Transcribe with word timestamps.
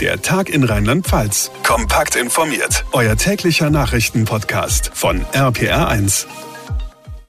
Der 0.00 0.20
Tag 0.20 0.48
in 0.48 0.64
Rheinland-Pfalz. 0.64 1.52
Kompakt 1.62 2.16
informiert. 2.16 2.84
Euer 2.90 3.16
täglicher 3.16 3.70
Nachrichtenpodcast 3.70 4.90
von 4.92 5.24
RPR1. 5.26 6.26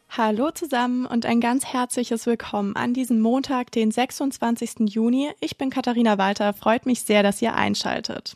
Hallo 0.09 0.49
zusammen 0.49 1.05
und 1.05 1.27
ein 1.27 1.41
ganz 1.41 1.63
herzliches 1.65 2.25
Willkommen 2.25 2.75
an 2.75 2.95
diesem 2.95 3.19
Montag, 3.19 3.71
den 3.71 3.91
26. 3.91 4.89
Juni. 4.89 5.29
Ich 5.41 5.57
bin 5.57 5.69
Katharina 5.69 6.17
Walter. 6.17 6.53
Freut 6.53 6.87
mich 6.87 7.01
sehr, 7.01 7.21
dass 7.21 7.39
ihr 7.39 7.53
einschaltet. 7.53 8.35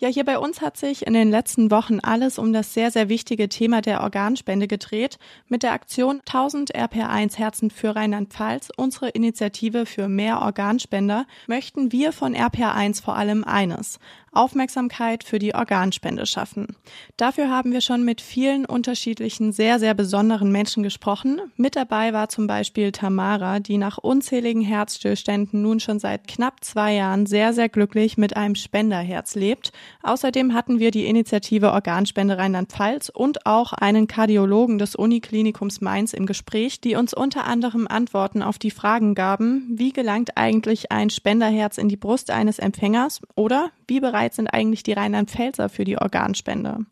Ja, 0.00 0.06
hier 0.08 0.24
bei 0.24 0.38
uns 0.38 0.60
hat 0.60 0.76
sich 0.76 1.08
in 1.08 1.12
den 1.12 1.28
letzten 1.28 1.72
Wochen 1.72 1.98
alles 1.98 2.38
um 2.38 2.52
das 2.52 2.72
sehr, 2.72 2.92
sehr 2.92 3.08
wichtige 3.08 3.48
Thema 3.48 3.80
der 3.80 4.00
Organspende 4.00 4.68
gedreht. 4.68 5.18
Mit 5.48 5.64
der 5.64 5.72
Aktion 5.72 6.20
1000 6.20 6.72
RPR1 6.72 7.36
Herzen 7.36 7.68
für 7.68 7.96
Rheinland-Pfalz, 7.96 8.68
unsere 8.76 9.08
Initiative 9.08 9.86
für 9.86 10.06
mehr 10.06 10.40
Organspender, 10.40 11.26
möchten 11.48 11.90
wir 11.90 12.12
von 12.12 12.36
RPR1 12.36 13.02
vor 13.02 13.16
allem 13.16 13.42
eines. 13.42 13.98
Aufmerksamkeit 14.32 15.24
für 15.24 15.38
die 15.38 15.54
Organspende 15.54 16.26
schaffen. 16.26 16.76
Dafür 17.16 17.50
haben 17.50 17.72
wir 17.72 17.80
schon 17.80 18.04
mit 18.04 18.20
vielen 18.20 18.66
unterschiedlichen, 18.66 19.52
sehr, 19.52 19.78
sehr 19.78 19.94
besonderen 19.94 20.52
Menschen 20.52 20.82
gesprochen. 20.82 21.40
Mit 21.56 21.76
dabei 21.76 22.12
war 22.12 22.28
zum 22.28 22.46
Beispiel 22.46 22.92
Tamara, 22.92 23.58
die 23.58 23.78
nach 23.78 23.98
unzähligen 23.98 24.62
Herzstillständen 24.62 25.62
nun 25.62 25.80
schon 25.80 25.98
seit 25.98 26.28
knapp 26.28 26.62
zwei 26.62 26.94
Jahren 26.94 27.26
sehr, 27.26 27.52
sehr 27.52 27.68
glücklich 27.68 28.16
mit 28.16 28.36
einem 28.36 28.54
Spenderherz 28.54 29.34
lebt. 29.34 29.72
Außerdem 30.02 30.54
hatten 30.54 30.78
wir 30.78 30.90
die 30.90 31.06
Initiative 31.06 31.72
Organspende 31.72 32.38
Rheinland-Pfalz 32.38 33.08
und 33.08 33.46
auch 33.46 33.72
einen 33.72 34.06
Kardiologen 34.06 34.78
des 34.78 34.94
Uniklinikums 34.94 35.80
Mainz 35.80 36.12
im 36.12 36.26
Gespräch, 36.26 36.80
die 36.80 36.94
uns 36.94 37.14
unter 37.14 37.44
anderem 37.44 37.86
Antworten 37.88 38.42
auf 38.42 38.58
die 38.58 38.70
Fragen 38.70 39.14
gaben, 39.14 39.66
wie 39.74 39.92
gelangt 39.92 40.36
eigentlich 40.36 40.92
ein 40.92 41.10
Spenderherz 41.10 41.78
in 41.78 41.88
die 41.88 41.96
Brust 41.96 42.30
eines 42.30 42.58
Empfängers 42.58 43.20
oder 43.34 43.70
wie 43.86 44.00
bereit 44.00 44.34
sind 44.34 44.48
eigentlich 44.48 44.82
die 44.82 44.92
Rheinland-Pfälzer 44.92 45.68
für 45.68 45.84
die 45.84 45.98
Organspende? 45.98 46.86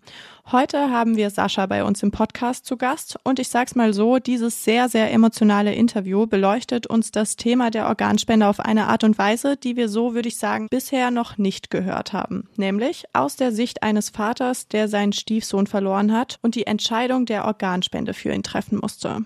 Heute 0.52 0.90
haben 0.92 1.16
wir 1.16 1.30
Sascha 1.30 1.66
bei 1.66 1.82
uns 1.82 2.04
im 2.04 2.12
Podcast 2.12 2.66
zu 2.66 2.76
Gast 2.76 3.18
und 3.24 3.40
ich 3.40 3.48
sag's 3.48 3.74
mal 3.74 3.92
so, 3.92 4.20
dieses 4.20 4.62
sehr, 4.62 4.88
sehr 4.88 5.12
emotionale 5.12 5.74
Interview 5.74 6.28
beleuchtet 6.28 6.86
uns 6.86 7.10
das 7.10 7.34
Thema 7.34 7.70
der 7.70 7.88
Organspende 7.88 8.46
auf 8.46 8.60
eine 8.60 8.86
Art 8.86 9.02
und 9.02 9.18
Weise, 9.18 9.56
die 9.56 9.74
wir 9.74 9.88
so, 9.88 10.14
würde 10.14 10.28
ich 10.28 10.38
sagen, 10.38 10.68
bisher 10.70 11.10
noch 11.10 11.36
nicht 11.36 11.68
gehört 11.72 12.12
haben. 12.12 12.48
Nämlich 12.54 13.06
aus 13.12 13.34
der 13.34 13.50
Sicht 13.50 13.82
eines 13.82 14.10
Vaters, 14.10 14.68
der 14.68 14.86
seinen 14.86 15.12
Stiefsohn 15.12 15.66
verloren 15.66 16.12
hat 16.12 16.38
und 16.42 16.54
die 16.54 16.68
Entscheidung 16.68 17.26
der 17.26 17.44
Organspende 17.44 18.14
für 18.14 18.32
ihn 18.32 18.44
treffen 18.44 18.78
musste. 18.80 19.24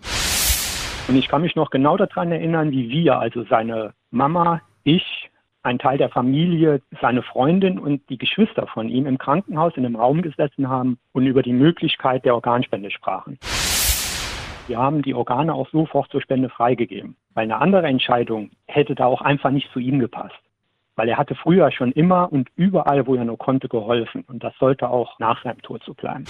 Und 1.06 1.16
ich 1.16 1.28
kann 1.28 1.42
mich 1.42 1.54
noch 1.54 1.68
genau 1.68 1.98
daran 1.98 2.32
erinnern, 2.32 2.70
wie 2.70 2.88
wir, 2.88 3.18
also 3.18 3.44
seine 3.44 3.92
Mama, 4.10 4.62
ich 4.84 5.19
ein 5.62 5.78
Teil 5.78 5.98
der 5.98 6.08
Familie, 6.08 6.80
seine 7.00 7.22
Freundin 7.22 7.78
und 7.78 8.08
die 8.08 8.18
Geschwister 8.18 8.66
von 8.66 8.88
ihm 8.88 9.06
im 9.06 9.18
Krankenhaus 9.18 9.76
in 9.76 9.84
einem 9.84 9.96
Raum 9.96 10.22
gesessen 10.22 10.68
haben 10.68 10.98
und 11.12 11.26
über 11.26 11.42
die 11.42 11.52
Möglichkeit 11.52 12.24
der 12.24 12.34
Organspende 12.34 12.90
sprachen. 12.90 13.38
Wir 14.66 14.78
haben 14.78 15.02
die 15.02 15.14
Organe 15.14 15.52
auch 15.52 15.68
sofort 15.70 16.10
zur 16.10 16.22
Spende 16.22 16.48
freigegeben, 16.48 17.16
weil 17.34 17.44
eine 17.44 17.60
andere 17.60 17.86
Entscheidung 17.86 18.50
hätte 18.66 18.94
da 18.94 19.06
auch 19.06 19.20
einfach 19.20 19.50
nicht 19.50 19.70
zu 19.72 19.80
ihm 19.80 19.98
gepasst. 19.98 20.38
Weil 20.96 21.08
er 21.08 21.18
hatte 21.18 21.34
früher 21.34 21.70
schon 21.72 21.92
immer 21.92 22.32
und 22.32 22.48
überall, 22.56 23.06
wo 23.06 23.14
er 23.14 23.24
nur 23.24 23.38
konnte, 23.38 23.68
geholfen. 23.68 24.22
Und 24.28 24.44
das 24.44 24.54
sollte 24.58 24.88
auch 24.88 25.18
nach 25.18 25.42
seinem 25.42 25.62
Tod 25.62 25.82
so 25.84 25.94
bleiben. 25.94 26.24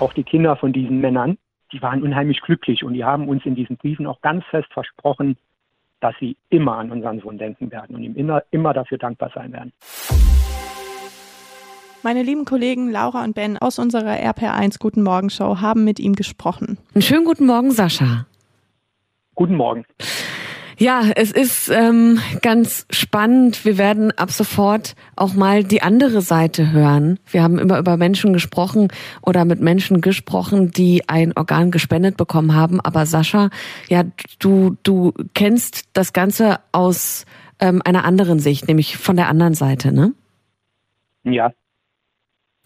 Auch 0.00 0.12
die 0.12 0.24
Kinder 0.24 0.56
von 0.56 0.72
diesen 0.72 1.00
Männern, 1.00 1.38
die 1.72 1.80
waren 1.80 2.02
unheimlich 2.02 2.40
glücklich 2.40 2.84
und 2.84 2.94
die 2.94 3.04
haben 3.04 3.28
uns 3.28 3.44
in 3.46 3.54
diesen 3.54 3.76
Briefen 3.76 4.06
auch 4.06 4.20
ganz 4.20 4.44
fest 4.46 4.72
versprochen, 4.72 5.36
dass 6.00 6.14
sie 6.20 6.36
immer 6.50 6.76
an 6.78 6.90
unseren 6.90 7.20
Sohn 7.20 7.38
denken 7.38 7.70
werden 7.70 7.96
und 7.96 8.02
ihm 8.02 8.14
immer, 8.14 8.42
immer 8.50 8.72
dafür 8.72 8.98
dankbar 8.98 9.30
sein 9.34 9.52
werden. 9.52 9.72
Meine 12.02 12.22
lieben 12.22 12.44
Kollegen 12.44 12.90
Laura 12.90 13.24
und 13.24 13.34
Ben 13.34 13.56
aus 13.56 13.78
unserer 13.78 14.12
RPR1 14.12 14.78
Guten 14.78 15.02
Morgen 15.02 15.30
Show 15.30 15.62
haben 15.62 15.84
mit 15.84 15.98
ihm 15.98 16.14
gesprochen. 16.14 16.76
Einen 16.94 17.00
schönen 17.00 17.24
guten 17.24 17.46
Morgen, 17.46 17.70
Sascha. 17.70 18.26
Guten 19.34 19.56
Morgen. 19.56 19.86
Ja, 20.78 21.02
es 21.14 21.30
ist 21.30 21.68
ähm, 21.68 22.18
ganz 22.42 22.86
spannend. 22.90 23.64
Wir 23.64 23.78
werden 23.78 24.10
ab 24.12 24.30
sofort 24.30 24.96
auch 25.14 25.34
mal 25.34 25.62
die 25.62 25.82
andere 25.82 26.20
Seite 26.20 26.72
hören. 26.72 27.18
Wir 27.30 27.42
haben 27.42 27.58
immer 27.58 27.78
über 27.78 27.96
Menschen 27.96 28.32
gesprochen 28.32 28.88
oder 29.22 29.44
mit 29.44 29.60
Menschen 29.60 30.00
gesprochen, 30.00 30.72
die 30.72 31.08
ein 31.08 31.32
Organ 31.36 31.70
gespendet 31.70 32.16
bekommen 32.16 32.54
haben. 32.54 32.80
Aber 32.80 33.06
Sascha, 33.06 33.50
ja, 33.88 34.04
du 34.40 34.76
du 34.82 35.12
kennst 35.34 35.88
das 35.92 36.12
Ganze 36.12 36.58
aus 36.72 37.24
ähm, 37.60 37.80
einer 37.84 38.04
anderen 38.04 38.40
Sicht, 38.40 38.66
nämlich 38.66 38.96
von 38.96 39.16
der 39.16 39.28
anderen 39.28 39.54
Seite, 39.54 39.92
ne? 39.92 40.12
Ja. 41.22 41.52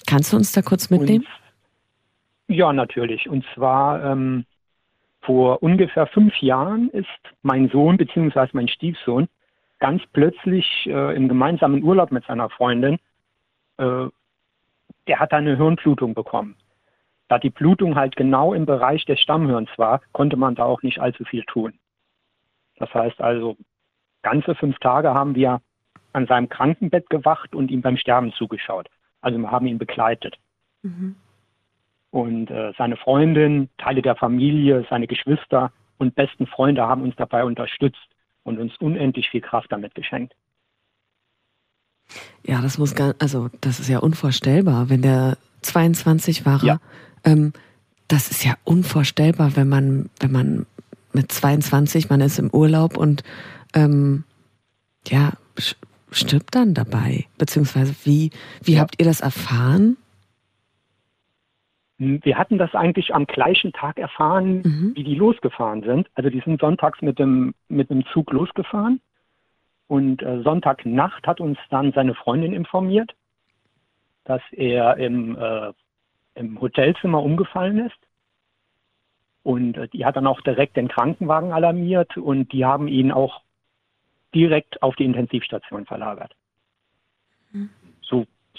Kannst 0.07 0.33
du 0.33 0.37
uns 0.37 0.53
da 0.53 0.63
kurz 0.63 0.89
mitnehmen? 0.89 1.27
Und, 2.49 2.57
ja, 2.57 2.73
natürlich. 2.73 3.29
Und 3.29 3.45
zwar 3.55 4.03
ähm, 4.03 4.47
vor 5.29 5.63
ungefähr 5.63 6.07
fünf 6.07 6.35
Jahren 6.41 6.89
ist 6.89 7.07
mein 7.43 7.69
Sohn 7.69 7.99
bzw. 7.99 8.49
mein 8.53 8.67
Stiefsohn 8.67 9.29
ganz 9.79 10.03
plötzlich 10.15 10.87
äh, 10.87 11.15
im 11.15 11.29
gemeinsamen 11.29 11.83
Urlaub 11.83 12.11
mit 12.13 12.25
seiner 12.25 12.49
Freundin, 12.49 12.99
äh, 13.77 14.07
der 15.07 15.21
hat 15.21 15.35
eine 15.35 15.59
Hirnblutung 15.59 16.15
bekommen. 16.15 16.57
Da 17.29 17.39
die 17.39 17.51
Blutung 17.51 17.95
halt 17.95 18.17
genau 18.17 18.55
im 18.55 18.65
Bereich 18.65 19.05
des 19.05 19.21
Stammhirns 19.21 19.69
war, 19.77 20.01
konnte 20.13 20.39
man 20.39 20.55
da 20.55 20.65
auch 20.65 20.81
nicht 20.81 20.99
allzu 20.99 21.25
viel 21.25 21.45
tun. 21.45 21.75
Das 22.77 22.93
heißt 22.95 23.21
also, 23.21 23.59
ganze 24.23 24.55
fünf 24.55 24.79
Tage 24.79 25.13
haben 25.13 25.35
wir 25.35 25.61
an 26.15 26.27
seinem 26.27 26.49
Krankenbett 26.49 27.11
gewacht 27.11 27.55
und 27.55 27.71
ihm 27.71 27.83
beim 27.83 27.99
Sterben 27.99 28.33
zugeschaut. 28.33 28.89
Also 29.21 29.37
wir 29.37 29.51
haben 29.51 29.67
ihn 29.67 29.79
begleitet. 29.79 30.39
Mhm. 30.81 31.17
Und 32.11 32.51
äh, 32.51 32.73
seine 32.79 32.97
Freundin, 32.97 33.69
Teile 33.79 34.03
der 34.03 34.17
Familie, 34.17 34.87
seine 34.89 35.07
Geschwister 35.07 35.73
und 35.99 36.15
besten 36.15 36.47
Freunde 36.47 36.83
haben 36.83 37.03
uns 37.03 37.15
dabei 37.17 37.45
unterstützt 37.45 38.09
und 38.45 38.59
uns 38.59 38.77
unendlich 38.79 39.29
viel 39.29 39.41
Kraft 39.43 39.71
damit 39.71 39.95
geschenkt. 39.95 40.35
Ja, 42.47 42.63
das 42.63 42.79
muss 42.79 42.95
gar, 42.95 43.15
also 43.19 43.49
das 43.61 43.81
ist 43.81 43.89
ja 43.89 43.99
unvorstellbar, 43.99 44.89
wenn 44.89 45.03
der 45.03 45.37
22 45.63 46.47
war. 46.47 46.63
Ja. 46.65 46.81
Ähm, 47.25 47.53
das 48.07 48.31
ist 48.31 48.45
ja 48.45 48.55
unvorstellbar, 48.65 49.57
wenn 49.57 49.69
man, 49.69 50.09
wenn 50.21 50.33
man 50.33 50.67
mit 51.13 51.31
22, 51.31 52.09
man 52.09 52.23
ist 52.23 52.39
im 52.39 52.51
Urlaub 52.51 52.97
und 52.97 53.23
ähm, 53.75 54.25
ja, 55.07 55.33
stirbt 56.11 56.55
dann 56.55 56.73
dabei. 56.73 57.27
Beziehungsweise 57.37 57.95
wie, 58.05 58.31
wie 58.63 58.75
ja. 58.75 58.81
habt 58.81 58.95
ihr 58.99 59.05
das 59.05 59.21
erfahren? 59.21 59.99
Wir 61.99 62.39
hatten 62.39 62.59
das 62.59 62.75
eigentlich 62.77 63.13
am 63.13 63.27
gleichen 63.27 63.73
Tag 63.73 63.99
erfahren, 63.99 64.63
mhm. 64.63 64.93
wie 64.95 65.03
die 65.03 65.17
losgefahren 65.17 65.83
sind. 65.83 66.09
Also 66.15 66.31
die 66.31 66.41
sind 66.41 66.61
sonntags 66.61 67.03
mit 67.03 67.19
dem, 67.19 67.55
mit 67.69 67.91
dem 67.91 68.07
Zug 68.07 68.33
losgefahren. 68.33 69.01
Und 69.89 70.23
äh, 70.23 70.43
Sonntagnacht 70.43 71.27
hat 71.27 71.41
uns 71.41 71.59
dann 71.71 71.93
seine 71.93 72.15
Freundin 72.15 72.53
informiert, 72.53 73.15
dass 74.25 74.43
er 74.53 74.97
im, 74.99 75.37
äh, 75.37 75.73
im 76.35 76.61
Hotelzimmer 76.61 77.23
umgefallen 77.23 77.87
ist. 77.87 77.99
Und 79.43 79.77
äh, 79.77 79.89
die 79.89 80.05
hat 80.05 80.17
dann 80.17 80.27
auch 80.27 80.43
direkt 80.43 80.77
den 80.77 80.89
Krankenwagen 80.89 81.53
alarmiert 81.53 82.17
und 82.17 82.53
die 82.53 82.65
haben 82.65 82.87
ihn 82.87 83.11
auch 83.11 83.41
direkt 84.35 84.83
auf 84.83 84.95
die 84.97 85.05
Intensivstation 85.05 85.87
verlagert. 85.87 86.37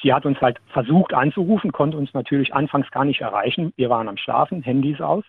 Sie 0.02 0.14
hat 0.14 0.26
uns 0.26 0.40
halt 0.40 0.60
versucht 0.68 1.14
anzurufen, 1.14 1.72
konnte 1.72 1.98
uns 1.98 2.14
natürlich 2.14 2.54
anfangs 2.54 2.90
gar 2.92 3.06
nicht 3.06 3.22
erreichen. 3.22 3.74
Wir 3.76 3.90
waren 3.90 4.08
am 4.08 4.18
Schlafen, 4.18 4.62
Handys 4.62 5.02
aus. 5.02 5.26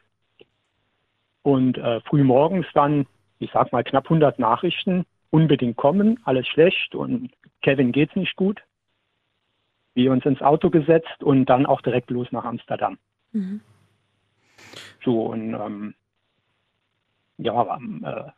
Und 1.43 1.79
äh, 1.79 2.01
früh 2.03 2.23
morgens 2.23 2.67
dann, 2.75 3.07
ich 3.39 3.51
sag 3.53 3.73
mal, 3.73 3.83
knapp 3.83 4.05
100 4.05 4.39
Nachrichten, 4.39 5.07
unbedingt 5.31 5.77
kommen, 5.77 6.21
alles 6.25 6.47
schlecht 6.47 6.95
und 6.95 7.31
Kevin 7.63 7.93
geht's 7.93 8.17
nicht 8.17 8.37
gut. 8.37 8.63
Wir 9.95 10.13
uns 10.13 10.25
ins 10.25 10.43
Auto 10.43 10.71
gesetzt 10.71 11.23
und 11.23 11.47
dann 11.47 11.67
auch 11.67 11.81
direkt 11.81 12.11
los 12.11 12.29
nach 12.31 12.45
Amsterdam. 12.45 12.99
Mhm. 13.33 13.61
So, 15.05 15.27
und 15.27 15.55
ähm, 15.55 15.95
ja, 17.39 17.55
am, 17.55 18.05
äh, 18.05 18.31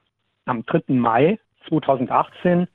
am 0.44 0.64
3. 0.64 0.94
Mai 0.94 1.38
2018 1.68 2.68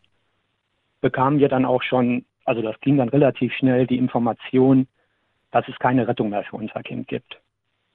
bekamen 1.02 1.40
wir 1.40 1.50
dann 1.50 1.66
auch 1.66 1.84
schon 1.84 2.26
also 2.48 2.62
das 2.62 2.80
ging 2.80 2.98
dann 2.98 3.10
relativ 3.10 3.54
schnell, 3.54 3.86
die 3.86 3.98
Information, 3.98 4.88
dass 5.52 5.68
es 5.68 5.78
keine 5.80 6.08
Rettung 6.08 6.30
mehr 6.30 6.46
für 6.46 6.56
unser 6.56 6.82
Kind 6.82 7.08
gibt 7.10 7.40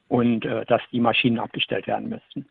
und 0.09 0.45
äh, 0.45 0.67
dass 0.67 0.83
die 0.93 1.01
Maschinen 1.01 1.39
abgestellt 1.39 1.87
werden 1.87 2.11
müssten. 2.11 2.47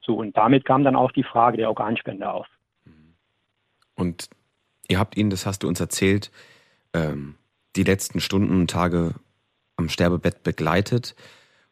So, 0.00 0.16
und 0.16 0.36
damit 0.36 0.64
kam 0.64 0.82
dann 0.82 0.96
auch 0.96 1.12
die 1.12 1.22
Frage 1.22 1.56
der 1.56 1.68
Organspende 1.68 2.28
auf. 2.28 2.48
Und 3.94 4.28
ihr 4.88 4.98
habt 4.98 5.16
ihn, 5.16 5.30
das 5.30 5.46
hast 5.46 5.62
du 5.62 5.68
uns 5.68 5.78
erzählt, 5.78 6.32
ähm, 6.92 7.36
die 7.76 7.84
letzten 7.84 8.18
Stunden 8.18 8.60
und 8.62 8.68
Tage 8.68 9.14
am 9.76 9.88
Sterbebett 9.88 10.42
begleitet. 10.42 11.14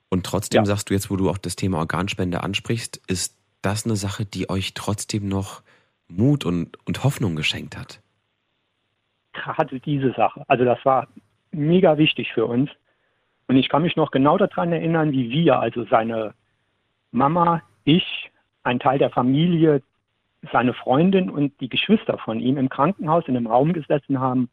Und 0.09 0.25
trotzdem 0.25 0.61
ja. 0.61 0.67
sagst 0.67 0.91
du 0.91 0.95
jetzt, 0.95 1.11
wo 1.11 1.17
du 1.17 1.29
auch 1.29 1.39
das 1.39 1.57
Thema 1.57 1.79
Organspende 1.79 2.45
ansprichst, 2.45 3.03
ist 3.09 3.37
das 3.63 3.87
eine 3.87 3.97
Sache, 3.97 4.25
die 4.25 4.49
euch 4.49 4.75
trotzdem 4.75 5.29
noch 5.29 5.63
Mut 6.07 6.45
und, 6.45 6.79
und 6.87 7.03
Hoffnung 7.03 7.35
geschenkt 7.35 7.77
hat? 7.77 8.01
Gerade 9.41 9.81
diese 9.81 10.13
Sache. 10.13 10.45
Also 10.49 10.65
das 10.65 10.85
war 10.85 11.09
mega 11.53 11.99
wichtig 11.99 12.33
für 12.33 12.47
uns. 12.47 12.71
Und 13.49 13.57
ich 13.57 13.69
kann 13.69 13.83
mich 13.83 13.97
noch 13.97 14.11
genau 14.11 14.39
daran 14.39 14.73
erinnern, 14.73 15.11
wie 15.13 15.31
wir, 15.31 15.59
also 15.59 15.85
seine 15.85 16.35
Mama, 17.11 17.63
ich, 17.85 18.31
ein 18.63 18.79
Teil 18.79 18.99
der 18.99 19.11
Familie, 19.11 19.83
seine 20.53 20.73
Freundin 20.73 21.29
und 21.29 21.61
die 21.61 21.69
Geschwister 21.69 22.19
von 22.19 22.41
ihm 22.41 22.57
im 22.57 22.69
Krankenhaus 22.69 23.27
in 23.27 23.37
einem 23.37 23.47
Raum 23.47 23.73
gesessen 23.73 24.21
haben 24.21 24.49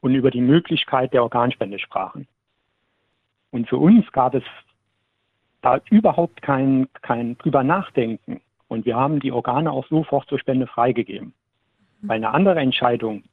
und 0.00 0.14
über 0.14 0.30
die 0.30 0.40
Möglichkeit 0.40 1.12
der 1.12 1.22
Organspende 1.22 1.78
sprachen. 1.78 2.26
Und 3.50 3.68
für 3.68 3.78
uns 3.78 4.10
gab 4.12 4.34
es 4.34 4.44
da 5.62 5.80
überhaupt 5.90 6.42
kein, 6.42 6.88
kein 7.02 7.36
drüber 7.38 7.62
nachdenken. 7.62 8.40
Und 8.68 8.86
wir 8.86 8.96
haben 8.96 9.20
die 9.20 9.32
Organe 9.32 9.70
auch 9.70 9.86
sofort 9.88 10.28
zur 10.28 10.38
Spende 10.38 10.66
freigegeben. 10.66 11.32
Weil 12.02 12.16
eine 12.16 12.30
andere 12.30 12.60
Entscheidung 12.60 13.24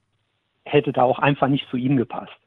hätte 0.72 0.94
da 0.94 1.04
auch 1.04 1.20
einfach 1.20 1.48
nicht 1.48 1.68
zu 1.70 1.78
ihm 1.78 1.98
gepasst. 1.98 2.38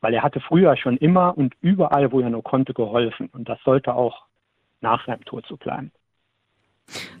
Weil 0.00 0.14
er 0.14 0.22
hatte 0.22 0.40
früher 0.40 0.76
schon 0.76 0.96
immer 0.96 1.36
und 1.36 1.54
überall, 1.60 2.10
wo 2.12 2.20
er 2.20 2.30
nur 2.30 2.42
konnte, 2.42 2.72
geholfen. 2.72 3.28
Und 3.32 3.48
das 3.48 3.58
sollte 3.64 3.94
auch 3.94 4.24
nach 4.80 5.04
seinem 5.06 5.24
Tod 5.24 5.44
so 5.46 5.56
bleiben. 5.56 5.92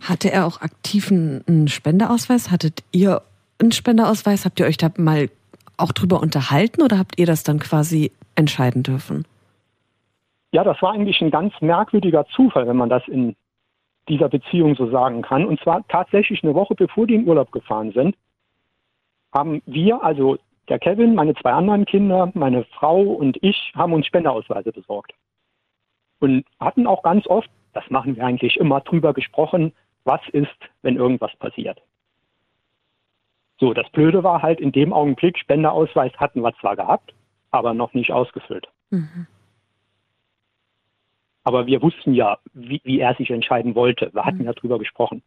Hatte 0.00 0.32
er 0.32 0.46
auch 0.46 0.60
aktiven 0.62 1.44
einen 1.46 1.68
Spendeausweis? 1.68 2.50
Hattet 2.50 2.82
ihr 2.92 3.22
einen 3.60 3.72
Spendeausweis? 3.72 4.44
Habt 4.44 4.58
ihr 4.60 4.66
euch 4.66 4.78
da 4.78 4.90
mal 4.96 5.28
auch 5.76 5.92
drüber 5.92 6.20
unterhalten 6.20 6.82
oder 6.82 6.98
habt 6.98 7.18
ihr 7.18 7.26
das 7.26 7.42
dann 7.42 7.58
quasi 7.58 8.12
entscheiden 8.34 8.82
dürfen? 8.82 9.26
Ja, 10.52 10.64
das 10.64 10.80
war 10.82 10.92
eigentlich 10.92 11.20
ein 11.20 11.30
ganz 11.30 11.54
merkwürdiger 11.60 12.26
Zufall, 12.34 12.66
wenn 12.66 12.76
man 12.76 12.88
das 12.88 13.06
in 13.06 13.36
dieser 14.08 14.28
Beziehung 14.28 14.74
so 14.74 14.90
sagen 14.90 15.22
kann. 15.22 15.44
Und 15.44 15.60
zwar 15.60 15.86
tatsächlich 15.88 16.42
eine 16.42 16.54
Woche 16.54 16.74
bevor 16.74 17.06
die 17.06 17.14
in 17.14 17.26
Urlaub 17.26 17.52
gefahren 17.52 17.92
sind, 17.92 18.16
haben 19.32 19.62
wir, 19.66 20.02
also 20.02 20.38
der 20.68 20.78
Kevin, 20.78 21.14
meine 21.14 21.34
zwei 21.34 21.52
anderen 21.52 21.84
Kinder, 21.84 22.30
meine 22.34 22.64
Frau 22.64 23.00
und 23.00 23.38
ich, 23.42 23.72
haben 23.74 23.92
uns 23.92 24.06
Spendeausweise 24.06 24.72
besorgt. 24.72 25.12
Und 26.20 26.44
hatten 26.58 26.86
auch 26.86 27.02
ganz 27.02 27.26
oft, 27.26 27.50
das 27.72 27.88
machen 27.90 28.16
wir 28.16 28.24
eigentlich 28.24 28.56
immer, 28.56 28.80
drüber 28.80 29.12
gesprochen, 29.12 29.72
was 30.04 30.20
ist, 30.32 30.48
wenn 30.82 30.96
irgendwas 30.96 31.34
passiert. 31.36 31.80
So, 33.58 33.74
das 33.74 33.88
Blöde 33.90 34.22
war 34.22 34.42
halt 34.42 34.60
in 34.60 34.72
dem 34.72 34.92
Augenblick, 34.92 35.38
Spendeausweis 35.38 36.12
hatten 36.16 36.42
wir 36.42 36.54
zwar 36.60 36.76
gehabt, 36.76 37.14
aber 37.50 37.74
noch 37.74 37.92
nicht 37.92 38.12
ausgefüllt. 38.12 38.68
Mhm. 38.90 39.26
Aber 41.44 41.66
wir 41.66 41.82
wussten 41.82 42.14
ja, 42.14 42.38
wie, 42.52 42.80
wie, 42.84 43.00
er 43.00 43.14
sich 43.14 43.30
entscheiden 43.30 43.74
wollte. 43.74 44.10
Wir 44.12 44.24
hatten 44.24 44.38
mhm. 44.38 44.44
ja 44.44 44.52
drüber 44.52 44.78
gesprochen. 44.78 45.22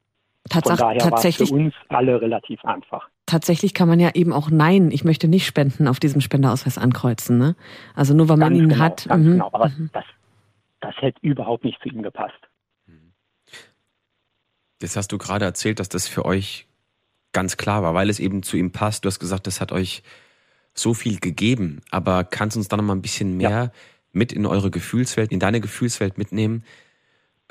Tats 0.49 0.67
Von 0.67 0.77
daher 0.77 1.11
war 1.11 1.25
es 1.25 1.35
für 1.35 1.53
uns 1.53 1.73
alle 1.89 2.21
relativ 2.21 2.63
einfach. 2.65 3.09
Tatsächlich 3.25 3.73
kann 3.73 3.87
man 3.87 3.99
ja 3.99 4.11
eben 4.13 4.33
auch 4.33 4.49
Nein, 4.49 4.91
ich 4.91 5.03
möchte 5.03 5.27
nicht 5.27 5.45
spenden, 5.45 5.87
auf 5.87 5.99
diesem 5.99 6.21
Spendeausweis 6.21 6.77
ankreuzen. 6.77 7.37
Ne? 7.37 7.55
Also 7.95 8.13
nur 8.13 8.29
weil 8.29 8.37
man 8.37 8.53
ihn 8.53 8.69
genau, 8.69 8.83
hat. 8.83 9.07
Ganz 9.07 9.25
mhm. 9.25 9.31
genau, 9.31 9.49
aber 9.51 9.69
mhm. 9.69 9.89
das, 9.93 10.05
das 10.81 10.95
hätte 10.97 11.19
überhaupt 11.21 11.63
nicht 11.63 11.81
zu 11.81 11.89
ihm 11.89 12.03
gepasst. 12.03 12.39
Jetzt 14.83 14.97
hast 14.97 15.13
du 15.13 15.17
gerade 15.17 15.45
erzählt, 15.45 15.79
dass 15.79 15.87
das 15.87 16.09
für 16.09 16.25
euch 16.25 16.67
ganz 17.31 17.55
klar 17.55 17.83
war, 17.83 17.93
weil 17.93 18.09
es 18.09 18.19
eben 18.19 18.43
zu 18.43 18.57
ihm 18.57 18.71
passt. 18.71 19.05
Du 19.05 19.07
hast 19.07 19.19
gesagt, 19.19 19.47
das 19.47 19.61
hat 19.61 19.71
euch 19.71 20.03
so 20.73 20.93
viel 20.93 21.19
gegeben. 21.19 21.81
Aber 21.89 22.25
kannst 22.25 22.57
du 22.57 22.59
uns 22.59 22.67
da 22.67 22.75
noch 22.75 22.83
mal 22.83 22.93
ein 22.93 23.01
bisschen 23.01 23.37
mehr 23.37 23.49
ja. 23.49 23.71
mit 24.11 24.33
in 24.33 24.45
eure 24.45 24.71
Gefühlswelt, 24.71 25.31
in 25.31 25.39
deine 25.39 25.61
Gefühlswelt 25.61 26.17
mitnehmen? 26.17 26.65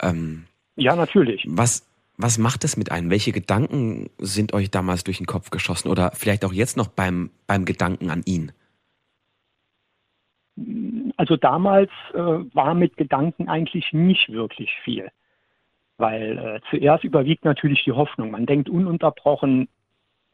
Ähm, 0.00 0.44
ja, 0.76 0.94
natürlich. 0.94 1.44
Was, 1.48 1.86
was 2.16 2.38
macht 2.38 2.64
es 2.64 2.76
mit 2.76 2.92
einem? 2.92 3.10
Welche 3.10 3.32
Gedanken 3.32 4.10
sind 4.18 4.52
euch 4.52 4.70
damals 4.70 5.04
durch 5.04 5.18
den 5.18 5.26
Kopf 5.26 5.50
geschossen 5.50 5.88
oder 5.88 6.12
vielleicht 6.12 6.44
auch 6.44 6.52
jetzt 6.52 6.76
noch 6.76 6.88
beim, 6.88 7.30
beim 7.46 7.64
Gedanken 7.64 8.10
an 8.10 8.22
ihn? 8.24 8.52
Also 11.16 11.36
damals 11.36 11.90
äh, 12.12 12.18
war 12.18 12.74
mit 12.74 12.96
Gedanken 12.96 13.48
eigentlich 13.48 13.92
nicht 13.92 14.30
wirklich 14.30 14.70
viel, 14.84 15.10
weil 15.96 16.38
äh, 16.38 16.60
zuerst 16.70 17.04
überwiegt 17.04 17.44
natürlich 17.44 17.84
die 17.84 17.92
Hoffnung. 17.92 18.30
Man 18.30 18.46
denkt 18.46 18.68
ununterbrochen, 18.68 19.68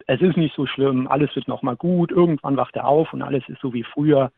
es 0.06 0.20
ist 0.20 0.36
nicht 0.36 0.54
so 0.56 0.66
schlimm, 0.66 1.06
alles 1.06 1.34
wird 1.36 1.48
nochmal 1.48 1.76
gut, 1.76 2.10
irgendwann 2.10 2.56
wacht 2.56 2.75
er 2.76 2.86
auf 2.86 3.12
und 3.12 3.22
alles 3.22 3.48
ist 3.48 3.60
so 3.60 3.72
wie 3.72 3.84
früher. 3.84 4.32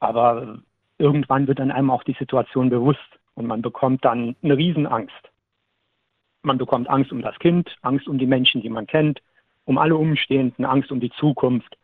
Aber 0.00 0.58
irgendwann 0.98 1.46
wird 1.46 1.58
dann 1.58 1.70
einem 1.70 1.90
auch 1.90 2.04
die 2.04 2.16
Situation 2.18 2.70
bewusst 2.70 3.00
und 3.34 3.46
man 3.46 3.62
bekommt 3.62 4.04
dann 4.04 4.36
eine 4.42 4.56
Riesenangst. 4.56 5.31
Man 6.42 6.58
bekommt 6.58 6.88
Angst 6.88 7.12
um 7.12 7.22
das 7.22 7.38
Kind, 7.38 7.76
Angst 7.82 8.08
um 8.08 8.18
die 8.18 8.26
Menschen, 8.26 8.62
die 8.62 8.68
man 8.68 8.86
kennt, 8.86 9.22
um 9.64 9.78
alle 9.78 9.96
Umstehenden, 9.96 10.64
Angst 10.64 10.90
um 10.90 11.00
die 11.00 11.10
Zukunft. 11.10 11.76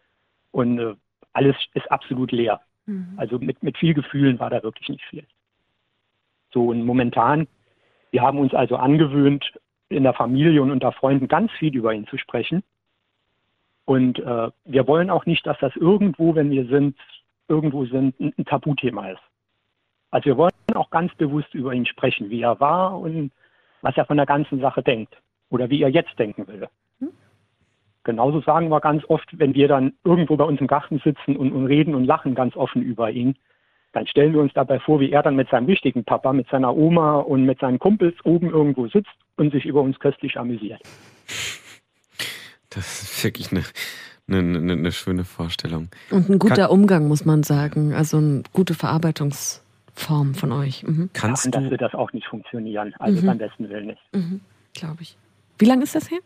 Und 0.51 0.79
äh, 0.79 0.95
alles 1.33 1.57
ist 1.75 1.91
absolut 1.91 2.33
leer. 2.33 2.61
Mhm. 2.87 3.15
Also 3.17 3.39
mit, 3.39 3.63
mit 3.63 3.79
viel 3.79 3.95
Gefühlen 3.95 4.39
war 4.39 4.51
da 4.51 4.63
wirklich 4.63 4.89
nicht 4.89 5.05
viel. 5.05 5.25
So 6.53 6.69
und 6.69 6.85
momentan, 6.85 7.47
wir 8.11 8.23
haben 8.23 8.39
uns 8.39 8.55
also 8.55 8.77
angewöhnt, 8.77 9.53
in 9.91 10.03
der 10.03 10.15
Familie 10.15 10.63
und 10.63 10.71
unter 10.71 10.93
Freunden 10.93 11.29
ganz 11.29 11.51
viel 11.53 11.75
über 11.75 11.95
ihn 11.95 12.07
zu 12.07 12.19
sprechen. 12.19 12.63
Und 13.85 14.19
äh, 14.19 14.51
wir 14.65 14.87
wollen 14.87 15.09
auch 15.09 15.25
nicht, 15.25 15.47
dass 15.47 15.59
das 15.61 15.75
irgendwo, 15.77 16.35
wenn 16.35 16.51
wir 16.51 16.67
sind, 16.67 16.97
irgendwo 17.49 17.87
sind, 17.87 18.19
ein, 18.21 18.35
ein 18.37 18.45
Tabuthema 18.45 19.09
ist. 19.09 19.23
Also 20.11 20.27
wir 20.27 20.37
wollen 20.37 20.53
auch 20.75 20.91
ganz 20.91 21.15
bewusst 21.15 21.55
über 21.55 21.73
ihn 21.73 21.87
sprechen, 21.87 22.29
wie 22.29 22.43
er 22.43 22.61
war 22.61 22.99
und 22.99 23.31
was 23.83 23.97
er 23.97 24.07
von 24.07 24.17
der 24.17 24.27
ganzen 24.27 24.61
Sache 24.61 24.83
denkt 24.83 25.17
oder 25.51 25.71
wie 25.71 25.83
er 25.83 25.89
jetzt 25.89 26.19
denken 26.19 26.47
will. 26.47 26.69
Hm? 27.01 27.11
Genauso 28.05 28.41
sagen 28.41 28.69
wir 28.69 28.81
ganz 28.81 29.05
oft, 29.09 29.27
wenn 29.39 29.55
wir 29.55 29.69
dann 29.69 29.95
irgendwo 30.05 30.37
bei 30.37 30.45
uns 30.45 30.61
im 30.61 30.67
Garten 30.67 31.01
sitzen 31.05 31.37
und, 31.37 31.53
und 31.53 31.67
reden 31.67 31.95
und 31.95 32.05
lachen 32.05 32.35
ganz 32.35 32.57
offen 32.57 32.83
über 32.83 33.11
ihn, 33.11 33.37
dann 33.93 34.07
stellen 34.07 34.33
wir 34.33 34.41
uns 34.41 34.53
dabei 34.53 34.79
vor, 34.81 35.01
wie 35.01 35.11
er 35.11 35.23
dann 35.23 35.37
mit 35.37 35.49
seinem 35.49 35.67
richtigen 35.67 36.05
Papa, 36.05 36.33
mit 36.33 36.49
seiner 36.49 36.77
Oma 36.77 37.17
und 37.17 37.45
mit 37.45 37.61
seinen 37.61 37.79
Kumpels 37.79 38.15
oben 38.25 38.51
irgendwo 38.51 38.87
sitzt 38.89 39.11
und 39.37 39.53
sich 39.53 39.65
über 39.65 39.81
uns 39.81 39.99
köstlich 39.99 40.39
amüsiert. 40.39 40.81
Das 42.71 43.03
ist 43.03 43.25
wirklich 43.25 43.51
eine, 43.51 43.63
eine, 44.29 44.59
eine, 44.59 44.73
eine 44.75 44.93
schöne 44.93 45.25
Vorstellung. 45.25 45.89
Und 46.11 46.29
ein 46.29 46.39
guter 46.39 46.67
Kann, 46.67 46.71
Umgang, 46.71 47.09
muss 47.09 47.25
man 47.25 47.43
sagen. 47.43 47.95
Also 47.95 48.19
eine 48.19 48.43
gute 48.53 48.75
Verarbeitungs- 48.75 49.63
Form 49.99 50.35
von 50.35 50.53
euch. 50.53 50.83
Mhm. 50.85 51.11
Kannst 51.13 51.47
ja, 51.47 51.61
du... 51.61 51.71
wird 51.71 51.81
das 51.81 51.95
auch 51.95 52.13
nicht 52.13 52.27
funktionieren. 52.27 52.95
Also 52.99 53.23
mhm. 53.23 53.27
beim 53.27 53.39
besten 53.39 53.69
Willen 53.69 53.87
nicht. 53.87 54.03
Mhm. 54.13 54.41
Glaube 54.75 55.03
ich. 55.03 55.17
Wie 55.59 55.65
lange 55.65 55.83
ist 55.83 55.95
das 55.95 56.11
her? 56.11 56.21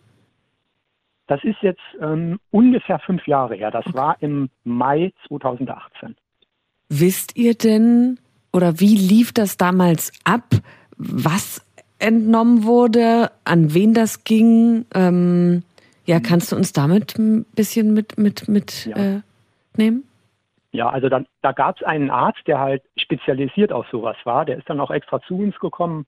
Das 1.26 1.42
ist 1.44 1.56
jetzt 1.62 1.80
ähm, 2.00 2.38
ungefähr 2.50 2.98
fünf 2.98 3.26
Jahre 3.26 3.54
her. 3.54 3.70
Das 3.70 3.86
okay. 3.86 3.96
war 3.96 4.16
im 4.20 4.50
Mai 4.64 5.12
2018. 5.28 6.14
Wisst 6.88 7.36
ihr 7.36 7.54
denn 7.54 8.18
oder 8.52 8.80
wie 8.80 8.96
lief 8.96 9.32
das 9.32 9.56
damals 9.56 10.12
ab? 10.24 10.44
Was 10.98 11.64
entnommen 11.98 12.64
wurde, 12.64 13.30
an 13.44 13.72
wen 13.72 13.94
das 13.94 14.24
ging? 14.24 14.84
Ähm, 14.94 15.62
ja, 16.04 16.20
kannst 16.20 16.52
du 16.52 16.56
uns 16.56 16.72
damit 16.72 17.16
ein 17.18 17.44
bisschen 17.54 17.94
mit, 17.94 18.18
mit, 18.18 18.48
mit 18.48 18.86
ja. 18.86 18.96
äh, 18.96 19.20
nehmen? 19.76 20.04
Ja, 20.72 20.88
also 20.88 21.10
dann, 21.10 21.26
da 21.42 21.52
gab 21.52 21.76
es 21.76 21.82
einen 21.82 22.10
Arzt, 22.10 22.46
der 22.46 22.58
halt 22.58 22.82
spezialisiert 22.96 23.72
auf 23.72 23.86
sowas 23.90 24.16
war. 24.24 24.46
Der 24.46 24.56
ist 24.56 24.68
dann 24.68 24.80
auch 24.80 24.90
extra 24.90 25.20
zu 25.22 25.38
uns 25.38 25.58
gekommen, 25.58 26.06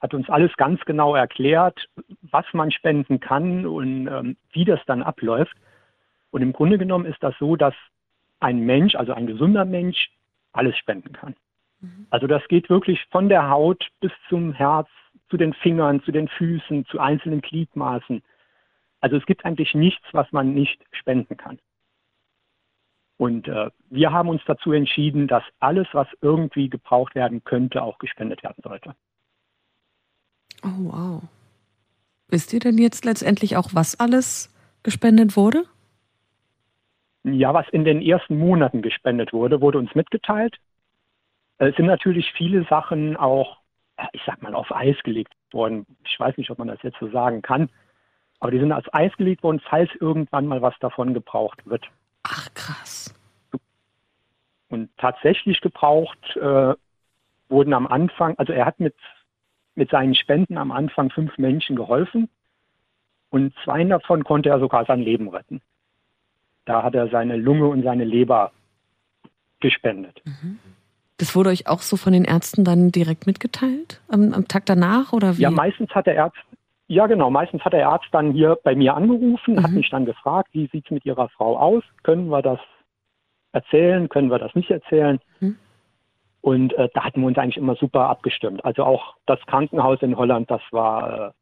hat 0.00 0.14
uns 0.14 0.30
alles 0.30 0.54
ganz 0.56 0.80
genau 0.82 1.16
erklärt, 1.16 1.88
was 2.22 2.46
man 2.52 2.70
spenden 2.70 3.18
kann 3.18 3.66
und 3.66 4.06
ähm, 4.06 4.36
wie 4.52 4.64
das 4.64 4.80
dann 4.86 5.02
abläuft. 5.02 5.56
Und 6.30 6.42
im 6.42 6.52
Grunde 6.52 6.78
genommen 6.78 7.06
ist 7.06 7.22
das 7.22 7.34
so, 7.38 7.56
dass 7.56 7.74
ein 8.38 8.60
Mensch, 8.60 8.94
also 8.94 9.12
ein 9.12 9.26
gesunder 9.26 9.64
Mensch, 9.64 10.10
alles 10.52 10.76
spenden 10.76 11.12
kann. 11.12 11.34
Mhm. 11.80 12.06
Also 12.10 12.28
das 12.28 12.46
geht 12.48 12.70
wirklich 12.70 13.04
von 13.10 13.28
der 13.28 13.50
Haut 13.50 13.88
bis 14.00 14.12
zum 14.28 14.52
Herz, 14.52 14.88
zu 15.30 15.36
den 15.36 15.52
Fingern, 15.52 16.02
zu 16.02 16.12
den 16.12 16.28
Füßen, 16.28 16.86
zu 16.86 17.00
einzelnen 17.00 17.40
Gliedmaßen. 17.40 18.22
Also 19.00 19.16
es 19.16 19.26
gibt 19.26 19.44
eigentlich 19.44 19.74
nichts, 19.74 20.06
was 20.12 20.30
man 20.32 20.54
nicht 20.54 20.80
spenden 20.92 21.36
kann. 21.36 21.58
Und 23.16 23.46
äh, 23.46 23.70
wir 23.90 24.12
haben 24.12 24.28
uns 24.28 24.42
dazu 24.46 24.72
entschieden, 24.72 25.28
dass 25.28 25.44
alles, 25.60 25.86
was 25.92 26.08
irgendwie 26.20 26.68
gebraucht 26.68 27.14
werden 27.14 27.44
könnte, 27.44 27.82
auch 27.82 27.98
gespendet 27.98 28.42
werden 28.42 28.62
sollte. 28.62 28.94
Oh, 30.62 30.68
wow. 30.78 31.22
Wisst 32.28 32.52
ihr 32.52 32.60
denn 32.60 32.78
jetzt 32.78 33.04
letztendlich 33.04 33.56
auch, 33.56 33.70
was 33.72 34.00
alles 34.00 34.52
gespendet 34.82 35.36
wurde? 35.36 35.64
Ja, 37.22 37.54
was 37.54 37.68
in 37.70 37.84
den 37.84 38.02
ersten 38.02 38.38
Monaten 38.38 38.82
gespendet 38.82 39.32
wurde, 39.32 39.60
wurde 39.60 39.78
uns 39.78 39.94
mitgeteilt. 39.94 40.56
Es 41.58 41.74
sind 41.76 41.86
natürlich 41.86 42.32
viele 42.32 42.64
Sachen 42.64 43.16
auch, 43.16 43.58
ich 44.12 44.20
sag 44.26 44.42
mal, 44.42 44.54
auf 44.54 44.74
Eis 44.74 44.96
gelegt 45.04 45.32
worden. 45.52 45.86
Ich 46.04 46.18
weiß 46.18 46.36
nicht, 46.36 46.50
ob 46.50 46.58
man 46.58 46.68
das 46.68 46.82
jetzt 46.82 46.98
so 46.98 47.08
sagen 47.10 47.42
kann. 47.42 47.70
Aber 48.40 48.50
die 48.50 48.58
sind 48.58 48.72
als 48.72 48.92
Eis 48.92 49.16
gelegt 49.16 49.42
worden, 49.42 49.60
falls 49.60 49.90
irgendwann 50.00 50.46
mal 50.46 50.60
was 50.60 50.74
davon 50.80 51.14
gebraucht 51.14 51.64
wird. 51.66 51.88
Ach, 52.24 52.48
krass. 52.54 53.14
Und 54.68 54.90
tatsächlich 54.96 55.60
gebraucht 55.60 56.18
äh, 56.36 56.74
wurden 57.48 57.72
am 57.74 57.86
Anfang, 57.86 58.36
also 58.38 58.52
er 58.52 58.66
hat 58.66 58.80
mit, 58.80 58.96
mit 59.76 59.90
seinen 59.90 60.14
Spenden 60.16 60.58
am 60.58 60.72
Anfang 60.72 61.10
fünf 61.10 61.38
Menschen 61.38 61.76
geholfen 61.76 62.28
und 63.30 63.54
zwei 63.62 63.84
davon 63.84 64.24
konnte 64.24 64.48
er 64.48 64.58
sogar 64.58 64.84
sein 64.86 65.00
Leben 65.00 65.28
retten. 65.28 65.60
Da 66.64 66.82
hat 66.82 66.94
er 66.94 67.08
seine 67.08 67.36
Lunge 67.36 67.68
und 67.68 67.82
seine 67.82 68.04
Leber 68.04 68.52
gespendet. 69.60 70.20
Mhm. 70.24 70.58
Das 71.18 71.36
wurde 71.36 71.50
euch 71.50 71.68
auch 71.68 71.80
so 71.80 71.96
von 71.96 72.12
den 72.12 72.24
Ärzten 72.24 72.64
dann 72.64 72.90
direkt 72.90 73.26
mitgeteilt 73.26 74.00
am, 74.08 74.32
am 74.32 74.48
Tag 74.48 74.66
danach 74.66 75.12
oder 75.12 75.36
wie? 75.36 75.42
Ja, 75.42 75.50
meistens 75.50 75.90
hat 75.90 76.06
der 76.06 76.24
Arzt, 76.24 76.38
ja 76.94 77.06
genau, 77.06 77.30
meistens 77.30 77.64
hat 77.64 77.72
der 77.72 77.88
Arzt 77.88 78.08
dann 78.12 78.32
hier 78.32 78.58
bei 78.62 78.74
mir 78.74 78.94
angerufen, 78.94 79.54
mhm. 79.54 79.62
hat 79.62 79.70
mich 79.72 79.90
dann 79.90 80.04
gefragt, 80.04 80.48
wie 80.52 80.68
sieht 80.68 80.86
es 80.86 80.90
mit 80.90 81.04
Ihrer 81.04 81.28
Frau 81.28 81.58
aus? 81.58 81.82
Können 82.02 82.28
wir 82.28 82.42
das 82.42 82.60
erzählen? 83.52 84.08
Können 84.08 84.30
wir 84.30 84.38
das 84.38 84.54
nicht 84.54 84.70
erzählen? 84.70 85.20
Mhm. 85.40 85.58
Und 86.40 86.72
äh, 86.74 86.88
da 86.92 87.04
hatten 87.04 87.20
wir 87.20 87.26
uns 87.26 87.38
eigentlich 87.38 87.56
immer 87.56 87.74
super 87.74 88.08
abgestimmt. 88.08 88.64
Also 88.64 88.84
auch 88.84 89.16
das 89.26 89.40
Krankenhaus 89.46 90.02
in 90.02 90.16
Holland, 90.16 90.50
das 90.50 90.60
war 90.70 91.28
äh, 91.28 91.32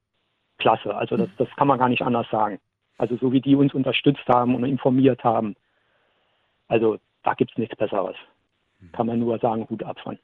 klasse. 0.58 0.94
Also 0.94 1.16
das, 1.16 1.28
das 1.38 1.48
kann 1.56 1.66
man 1.66 1.78
gar 1.78 1.88
nicht 1.88 2.02
anders 2.02 2.28
sagen. 2.30 2.60
Also 2.98 3.16
so 3.16 3.32
wie 3.32 3.40
die 3.40 3.56
uns 3.56 3.74
unterstützt 3.74 4.26
haben 4.28 4.54
und 4.54 4.64
informiert 4.64 5.24
haben. 5.24 5.56
Also 6.68 6.98
da 7.24 7.34
gibt 7.34 7.50
es 7.50 7.58
nichts 7.58 7.76
Besseres. 7.76 8.16
Kann 8.92 9.06
man 9.06 9.18
nur 9.18 9.38
sagen, 9.38 9.66
Hut 9.68 9.82
ab 9.82 9.98
von. 10.00 10.18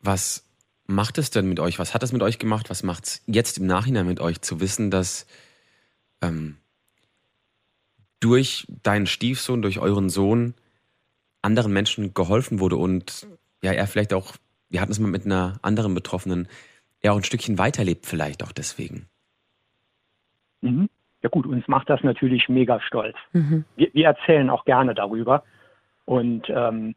Was 0.00 0.44
macht 0.86 1.18
es 1.18 1.30
denn 1.30 1.48
mit 1.48 1.60
euch? 1.60 1.78
Was 1.78 1.94
hat 1.94 2.02
es 2.02 2.12
mit 2.12 2.22
euch 2.22 2.38
gemacht? 2.38 2.70
Was 2.70 2.82
macht 2.82 3.04
es 3.04 3.22
jetzt 3.26 3.58
im 3.58 3.66
Nachhinein 3.66 4.06
mit 4.06 4.20
euch 4.20 4.40
zu 4.40 4.60
wissen, 4.60 4.90
dass 4.90 5.26
ähm, 6.22 6.56
durch 8.20 8.66
deinen 8.82 9.06
Stiefsohn, 9.06 9.62
durch 9.62 9.78
euren 9.78 10.08
Sohn 10.08 10.54
anderen 11.42 11.72
Menschen 11.72 12.14
geholfen 12.14 12.58
wurde 12.58 12.76
und 12.76 13.26
ja, 13.62 13.72
er 13.72 13.86
vielleicht 13.86 14.14
auch, 14.14 14.34
wir 14.70 14.80
hatten 14.80 14.92
es 14.92 14.98
mal 14.98 15.10
mit 15.10 15.26
einer 15.26 15.58
anderen 15.62 15.94
Betroffenen, 15.94 16.48
er 17.00 17.12
auch 17.12 17.16
ein 17.18 17.24
Stückchen 17.24 17.58
weiterlebt 17.58 18.06
vielleicht 18.06 18.42
auch 18.42 18.52
deswegen. 18.52 19.06
Mhm. 20.62 20.88
Ja 21.22 21.28
gut, 21.28 21.46
uns 21.46 21.66
macht 21.68 21.88
das 21.88 22.02
natürlich 22.02 22.48
mega 22.48 22.80
stolz. 22.80 23.16
Mhm. 23.32 23.64
Wir, 23.76 23.90
wir, 23.92 24.06
erzählen 24.06 24.50
auch 24.50 24.64
gerne 24.64 24.94
darüber 24.94 25.44
und 26.04 26.46
ähm, 26.48 26.94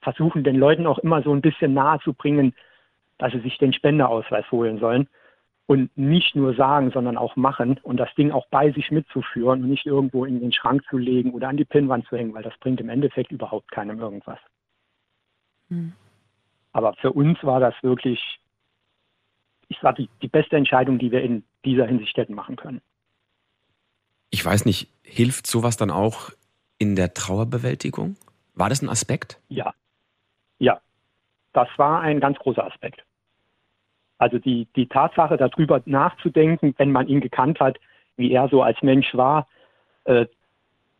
versuchen 0.00 0.44
den 0.44 0.56
Leuten 0.56 0.86
auch 0.86 0.98
immer 0.98 1.22
so 1.22 1.32
ein 1.32 1.40
bisschen 1.40 1.74
nahe 1.74 2.00
zu 2.00 2.12
bringen, 2.12 2.54
dass 3.22 3.32
sie 3.32 3.40
sich 3.40 3.56
den 3.56 3.72
Spendeausweis 3.72 4.50
holen 4.50 4.80
sollen 4.80 5.08
und 5.66 5.96
nicht 5.96 6.34
nur 6.34 6.56
sagen, 6.56 6.90
sondern 6.90 7.16
auch 7.16 7.36
machen 7.36 7.78
und 7.84 7.98
das 7.98 8.12
Ding 8.16 8.32
auch 8.32 8.48
bei 8.50 8.72
sich 8.72 8.90
mitzuführen 8.90 9.62
und 9.62 9.70
nicht 9.70 9.86
irgendwo 9.86 10.24
in 10.24 10.40
den 10.40 10.52
Schrank 10.52 10.82
zu 10.90 10.98
legen 10.98 11.30
oder 11.30 11.48
an 11.48 11.56
die 11.56 11.64
Pinnwand 11.64 12.04
zu 12.08 12.16
hängen, 12.16 12.34
weil 12.34 12.42
das 12.42 12.58
bringt 12.58 12.80
im 12.80 12.88
Endeffekt 12.88 13.30
überhaupt 13.30 13.70
keinem 13.70 14.00
irgendwas. 14.00 14.40
Mhm. 15.68 15.92
Aber 16.72 16.94
für 16.94 17.12
uns 17.12 17.38
war 17.44 17.60
das 17.60 17.74
wirklich, 17.82 18.40
ich 19.68 19.78
sage, 19.80 20.02
die, 20.02 20.08
die 20.20 20.28
beste 20.28 20.56
Entscheidung, 20.56 20.98
die 20.98 21.12
wir 21.12 21.22
in 21.22 21.44
dieser 21.64 21.86
Hinsicht 21.86 22.16
hätten 22.16 22.34
machen 22.34 22.56
können. 22.56 22.80
Ich 24.30 24.44
weiß 24.44 24.64
nicht, 24.64 24.88
hilft 25.04 25.46
sowas 25.46 25.76
dann 25.76 25.92
auch 25.92 26.30
in 26.78 26.96
der 26.96 27.14
Trauerbewältigung? 27.14 28.16
War 28.54 28.68
das 28.68 28.82
ein 28.82 28.88
Aspekt? 28.88 29.38
Ja. 29.48 29.72
Ja. 30.58 30.80
Das 31.52 31.68
war 31.76 32.00
ein 32.00 32.18
ganz 32.18 32.36
großer 32.38 32.64
Aspekt. 32.64 33.04
Also 34.22 34.38
die, 34.38 34.68
die 34.76 34.86
Tatsache, 34.86 35.36
darüber 35.36 35.82
nachzudenken, 35.84 36.76
wenn 36.78 36.92
man 36.92 37.08
ihn 37.08 37.20
gekannt 37.20 37.58
hat, 37.58 37.78
wie 38.16 38.30
er 38.30 38.48
so 38.48 38.62
als 38.62 38.80
Mensch 38.80 39.12
war, 39.16 39.48
äh, 40.04 40.26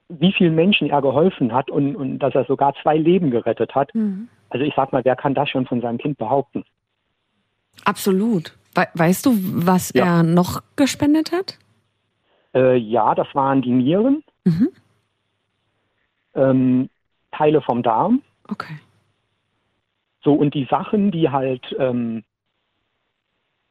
wie 0.08 0.32
vielen 0.32 0.56
Menschen 0.56 0.90
er 0.90 1.00
geholfen 1.02 1.52
hat 1.52 1.70
und, 1.70 1.94
und 1.94 2.18
dass 2.18 2.34
er 2.34 2.44
sogar 2.46 2.74
zwei 2.82 2.96
Leben 2.96 3.30
gerettet 3.30 3.76
hat. 3.76 3.94
Mhm. 3.94 4.28
Also 4.50 4.64
ich 4.64 4.74
sag 4.74 4.92
mal, 4.92 5.04
wer 5.04 5.14
kann 5.14 5.34
das 5.34 5.48
schon 5.48 5.66
von 5.66 5.80
seinem 5.80 5.98
Kind 5.98 6.18
behaupten? 6.18 6.64
Absolut. 7.84 8.58
We 8.74 8.88
weißt 8.94 9.24
du, 9.24 9.34
was 9.36 9.92
ja. 9.94 10.04
er 10.04 10.22
noch 10.24 10.60
gespendet 10.74 11.30
hat? 11.30 11.58
Äh, 12.56 12.76
ja, 12.76 13.14
das 13.14 13.28
waren 13.34 13.62
die 13.62 13.70
Nieren, 13.70 14.24
mhm. 14.42 14.68
ähm, 16.34 16.90
Teile 17.30 17.62
vom 17.62 17.84
Darm. 17.84 18.20
Okay. 18.48 18.80
So, 20.24 20.32
und 20.34 20.54
die 20.54 20.64
Sachen, 20.64 21.12
die 21.12 21.30
halt 21.30 21.64
ähm, 21.78 22.24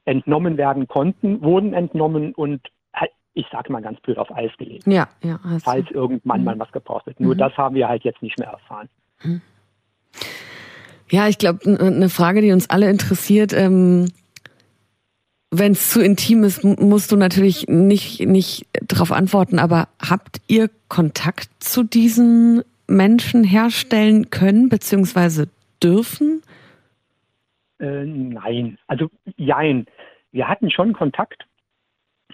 entnommen 0.05 0.57
werden 0.57 0.87
konnten, 0.87 1.41
wurden 1.41 1.73
entnommen 1.73 2.33
und 2.33 2.61
halt, 2.93 3.11
ich 3.33 3.45
sage 3.51 3.71
mal 3.71 3.81
ganz 3.81 3.99
blöd 4.01 4.17
auf 4.17 4.35
Eis 4.35 4.51
gelegt. 4.57 4.87
Ja, 4.87 5.07
ja. 5.23 5.39
Falls 5.63 5.89
irgendwann 5.91 6.39
mhm. 6.39 6.45
mal 6.45 6.59
was 6.59 6.71
gebraucht 6.71 7.05
wird. 7.05 7.19
Nur 7.19 7.35
mhm. 7.35 7.39
das 7.39 7.57
haben 7.57 7.75
wir 7.75 7.87
halt 7.87 8.03
jetzt 8.03 8.21
nicht 8.21 8.37
mehr 8.39 8.49
erfahren. 8.49 8.89
Mhm. 9.23 9.41
Ja, 11.09 11.27
ich 11.27 11.37
glaube, 11.37 11.59
eine 11.65 12.09
Frage, 12.09 12.41
die 12.41 12.53
uns 12.53 12.69
alle 12.69 12.89
interessiert, 12.89 13.51
ähm, 13.51 14.07
wenn 15.51 15.73
es 15.73 15.89
zu 15.89 16.01
intim 16.01 16.45
ist, 16.45 16.63
musst 16.63 17.11
du 17.11 17.17
natürlich 17.17 17.67
nicht, 17.67 18.21
nicht 18.25 18.65
darauf 18.81 19.11
antworten, 19.11 19.59
aber 19.59 19.89
habt 20.01 20.41
ihr 20.47 20.69
Kontakt 20.87 21.49
zu 21.59 21.83
diesen 21.83 22.63
Menschen 22.87 23.43
herstellen 23.43 24.29
können, 24.29 24.69
beziehungsweise 24.69 25.49
dürfen? 25.83 26.40
Äh, 27.81 28.05
nein, 28.05 28.77
also 28.87 29.09
jein. 29.37 29.87
Wir 30.31 30.47
hatten 30.47 30.69
schon 30.69 30.93
Kontakt. 30.93 31.47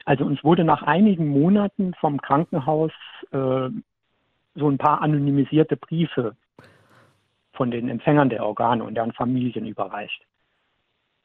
Also 0.06 0.26
uns 0.26 0.44
wurde 0.44 0.64
nach 0.64 0.84
einigen 0.84 1.28
Monaten 1.28 1.94
vom 1.96 2.22
Krankenhaus 2.22 2.92
äh, 3.32 3.70
so 4.56 4.70
ein 4.70 4.78
paar 4.78 5.02
anonymisierte 5.02 5.78
Briefe 5.78 6.36
von 7.54 7.72
den 7.72 7.90
Empfängern 7.90 8.30
der 8.30 8.46
Organe 8.46 8.84
und 8.84 8.96
deren 8.96 9.14
Familien 9.14 9.66
überreicht. 9.66 10.22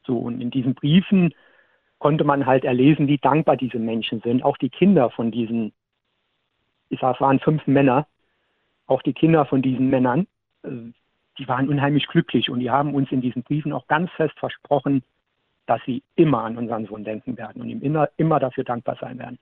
So, 0.05 0.17
und 0.17 0.41
in 0.41 0.51
diesen 0.51 0.73
Briefen 0.73 1.33
konnte 1.99 2.23
man 2.23 2.45
halt 2.45 2.63
erlesen, 2.63 3.07
wie 3.07 3.17
dankbar 3.17 3.55
diese 3.55 3.79
Menschen 3.79 4.21
sind. 4.21 4.43
Auch 4.43 4.57
die 4.57 4.69
Kinder 4.69 5.09
von 5.09 5.31
diesen, 5.31 5.73
ich 6.89 6.99
sage, 6.99 7.15
es 7.15 7.21
waren 7.21 7.39
fünf 7.39 7.65
Männer, 7.67 8.07
auch 8.87 9.01
die 9.01 9.13
Kinder 9.13 9.45
von 9.45 9.61
diesen 9.61 9.89
Männern, 9.89 10.27
äh, 10.63 10.91
die 11.37 11.47
waren 11.47 11.69
unheimlich 11.69 12.07
glücklich 12.07 12.49
und 12.49 12.59
die 12.59 12.69
haben 12.69 12.93
uns 12.93 13.11
in 13.11 13.21
diesen 13.21 13.43
Briefen 13.43 13.73
auch 13.73 13.87
ganz 13.87 14.11
fest 14.11 14.37
versprochen, 14.37 15.03
dass 15.65 15.81
sie 15.85 16.03
immer 16.15 16.43
an 16.43 16.57
unseren 16.57 16.85
Sohn 16.85 17.03
denken 17.03 17.37
werden 17.37 17.61
und 17.61 17.69
ihm 17.69 17.81
immer, 17.81 18.09
immer 18.17 18.39
dafür 18.39 18.63
dankbar 18.63 18.97
sein 18.99 19.17
werden. 19.17 19.39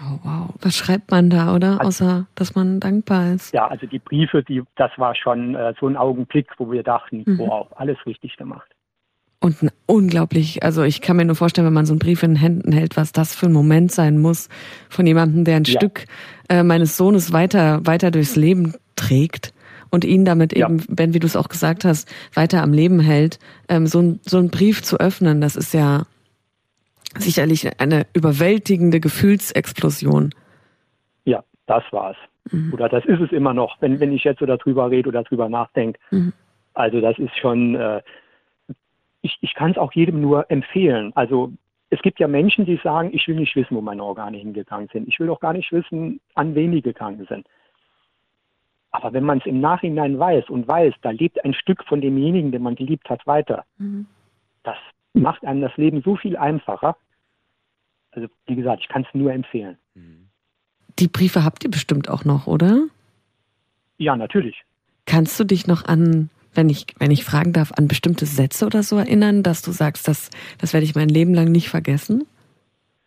Oh 0.00 0.18
wow, 0.22 0.54
was 0.60 0.76
schreibt 0.76 1.10
man 1.10 1.30
da, 1.30 1.54
oder? 1.54 1.80
Also, 1.80 2.04
Außer, 2.04 2.26
dass 2.34 2.54
man 2.54 2.78
dankbar 2.78 3.32
ist. 3.32 3.54
Ja, 3.54 3.68
also 3.68 3.86
die 3.86 3.98
Briefe, 3.98 4.42
die, 4.42 4.62
das 4.76 4.90
war 4.96 5.14
schon 5.14 5.54
äh, 5.54 5.72
so 5.80 5.86
ein 5.86 5.96
Augenblick, 5.96 6.48
wo 6.58 6.70
wir 6.70 6.82
dachten, 6.82 7.22
mhm. 7.24 7.38
wow, 7.38 7.68
alles 7.74 7.96
richtig 8.04 8.36
gemacht. 8.36 8.68
Und 9.40 9.56
unglaublich, 9.86 10.62
also 10.64 10.82
ich 10.82 11.00
kann 11.00 11.16
mir 11.16 11.24
nur 11.24 11.36
vorstellen, 11.36 11.66
wenn 11.66 11.72
man 11.72 11.86
so 11.86 11.92
einen 11.92 12.00
Brief 12.00 12.22
in 12.22 12.32
den 12.32 12.40
Händen 12.40 12.72
hält, 12.72 12.96
was 12.96 13.12
das 13.12 13.34
für 13.36 13.46
ein 13.46 13.52
Moment 13.52 13.92
sein 13.92 14.18
muss 14.18 14.48
von 14.88 15.06
jemandem, 15.06 15.44
der 15.44 15.56
ein 15.56 15.64
ja. 15.64 15.78
Stück 15.78 16.04
äh, 16.48 16.64
meines 16.64 16.96
Sohnes 16.96 17.32
weiter, 17.32 17.86
weiter 17.86 18.10
durchs 18.10 18.36
Leben 18.36 18.74
trägt 18.96 19.54
und 19.90 20.04
ihn 20.04 20.24
damit 20.24 20.56
ja. 20.56 20.68
eben, 20.68 20.84
Ben, 20.88 21.14
wie 21.14 21.18
du 21.18 21.26
es 21.26 21.36
auch 21.36 21.48
gesagt 21.48 21.84
hast, 21.84 22.12
weiter 22.34 22.62
am 22.62 22.72
Leben 22.72 23.00
hält. 23.00 23.38
Ähm, 23.68 23.86
so, 23.86 24.00
ein, 24.00 24.20
so 24.22 24.38
einen 24.38 24.50
Brief 24.50 24.82
zu 24.82 24.98
öffnen, 24.98 25.40
das 25.40 25.56
ist 25.56 25.74
ja 25.74 26.04
sicherlich 27.16 27.80
eine 27.80 28.06
überwältigende 28.12 29.00
Gefühlsexplosion. 29.00 30.34
Ja, 31.24 31.42
das 31.66 31.82
war's. 31.90 32.16
Mhm. 32.50 32.72
Oder 32.72 32.88
das 32.88 33.04
ist 33.04 33.20
es 33.20 33.32
immer 33.32 33.54
noch, 33.54 33.76
wenn, 33.80 34.00
wenn 34.00 34.12
ich 34.12 34.24
jetzt 34.24 34.40
so 34.40 34.46
darüber 34.46 34.90
rede 34.90 35.08
oder 35.08 35.22
darüber 35.22 35.48
nachdenke. 35.48 35.98
Mhm. 36.10 36.32
Also 36.74 37.00
das 37.00 37.18
ist 37.18 37.36
schon, 37.38 37.74
äh, 37.74 38.02
ich, 39.22 39.36
ich 39.40 39.54
kann 39.54 39.72
es 39.72 39.78
auch 39.78 39.92
jedem 39.92 40.20
nur 40.20 40.50
empfehlen. 40.50 41.12
Also 41.14 41.52
es 41.90 42.00
gibt 42.02 42.20
ja 42.20 42.28
Menschen, 42.28 42.66
die 42.66 42.78
sagen, 42.82 43.10
ich 43.12 43.26
will 43.26 43.36
nicht 43.36 43.56
wissen, 43.56 43.74
wo 43.74 43.80
meine 43.80 44.04
Organe 44.04 44.36
hingegangen 44.36 44.88
sind. 44.92 45.08
Ich 45.08 45.18
will 45.18 45.30
auch 45.30 45.40
gar 45.40 45.54
nicht 45.54 45.72
wissen, 45.72 46.20
an 46.34 46.54
wen 46.54 46.72
die 46.72 46.82
gegangen 46.82 47.26
sind. 47.28 47.46
Aber 48.98 49.12
wenn 49.12 49.22
man 49.22 49.38
es 49.38 49.46
im 49.46 49.60
Nachhinein 49.60 50.18
weiß 50.18 50.50
und 50.50 50.66
weiß, 50.66 50.92
da 51.02 51.10
lebt 51.10 51.44
ein 51.44 51.54
Stück 51.54 51.84
von 51.84 52.00
demjenigen, 52.00 52.50
den 52.50 52.62
man 52.62 52.74
geliebt 52.74 53.08
hat, 53.08 53.24
weiter, 53.28 53.64
mhm. 53.78 54.06
das 54.64 54.76
macht 55.12 55.44
einem 55.44 55.60
das 55.60 55.76
Leben 55.76 56.02
so 56.02 56.16
viel 56.16 56.36
einfacher. 56.36 56.96
Also 58.10 58.26
wie 58.46 58.56
gesagt, 58.56 58.82
ich 58.82 58.88
kann 58.88 59.02
es 59.02 59.14
nur 59.14 59.32
empfehlen. 59.32 59.78
Die 60.98 61.06
Briefe 61.06 61.44
habt 61.44 61.62
ihr 61.62 61.70
bestimmt 61.70 62.08
auch 62.08 62.24
noch, 62.24 62.48
oder? 62.48 62.86
Ja, 63.98 64.16
natürlich. 64.16 64.64
Kannst 65.06 65.38
du 65.38 65.44
dich 65.44 65.68
noch 65.68 65.84
an, 65.84 66.28
wenn 66.52 66.68
ich, 66.68 66.86
wenn 66.98 67.12
ich 67.12 67.24
fragen 67.24 67.52
darf, 67.52 67.70
an 67.76 67.86
bestimmte 67.86 68.26
Sätze 68.26 68.66
oder 68.66 68.82
so 68.82 68.96
erinnern, 68.96 69.44
dass 69.44 69.62
du 69.62 69.70
sagst, 69.70 70.08
das, 70.08 70.30
das 70.60 70.72
werde 70.72 70.84
ich 70.84 70.96
mein 70.96 71.08
Leben 71.08 71.34
lang 71.34 71.52
nicht 71.52 71.68
vergessen? 71.68 72.26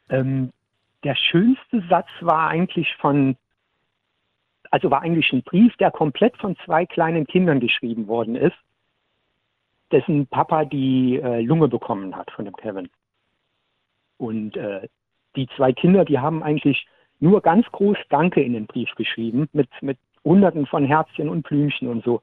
Ähm, 0.09 0.51
der 1.03 1.15
schönste 1.15 1.83
Satz 1.89 2.07
war 2.21 2.47
eigentlich 2.47 2.95
von, 3.01 3.35
also 4.71 4.89
war 4.89 5.01
eigentlich 5.01 5.31
ein 5.31 5.43
Brief, 5.43 5.75
der 5.77 5.91
komplett 5.91 6.35
von 6.37 6.57
zwei 6.65 6.85
kleinen 6.85 7.27
Kindern 7.27 7.59
geschrieben 7.59 8.07
worden 8.07 8.35
ist 8.35 8.57
dessen 9.91 10.27
Papa 10.27 10.65
die 10.65 11.19
äh, 11.21 11.41
Lunge 11.41 11.67
bekommen 11.67 12.15
hat 12.15 12.31
von 12.31 12.45
dem 12.45 12.55
Kevin. 12.55 12.89
Und 14.17 14.55
äh, 14.57 14.87
die 15.35 15.47
zwei 15.55 15.73
Kinder, 15.73 16.05
die 16.05 16.19
haben 16.19 16.43
eigentlich 16.43 16.85
nur 17.19 17.41
ganz 17.41 17.65
groß 17.71 17.97
Danke 18.09 18.41
in 18.41 18.53
den 18.53 18.67
Brief 18.67 18.89
geschrieben, 18.95 19.47
mit, 19.53 19.69
mit 19.81 19.97
Hunderten 20.23 20.65
von 20.65 20.85
Herzchen 20.85 21.29
und 21.29 21.43
Blümchen 21.43 21.87
und 21.87 22.03
so. 22.03 22.21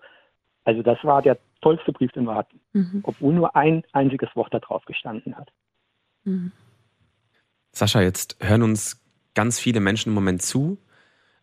Also 0.65 0.83
das 0.83 1.03
war 1.03 1.23
der 1.23 1.39
tollste 1.61 1.93
Brief, 1.93 2.13
den 2.13 2.25
wir 2.25 2.35
hatten, 2.35 2.61
mhm. 2.73 3.01
obwohl 3.05 3.35
nur 3.35 3.57
ein 3.57 3.83
einziges 3.93 4.29
Wort 4.35 4.53
da 4.53 4.59
drauf 4.59 4.85
gestanden 4.85 5.37
hat. 5.37 5.51
Mhm. 6.25 6.53
Sascha, 7.73 8.01
jetzt 8.01 8.37
hören 8.41 8.63
uns 8.63 9.01
ganz 9.35 9.59
viele 9.59 9.81
Menschen 9.81 10.11
im 10.11 10.15
Moment 10.15 10.43
zu, 10.43 10.79